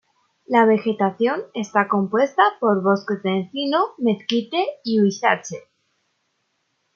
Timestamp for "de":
3.21-3.37